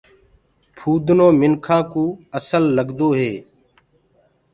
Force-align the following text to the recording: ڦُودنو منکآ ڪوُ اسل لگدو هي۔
ڦُودنو 0.77 1.27
منکآ 1.39 1.79
ڪوُ 1.91 2.05
اسل 2.37 2.63
لگدو 2.75 3.09
هي۔ 3.19 3.33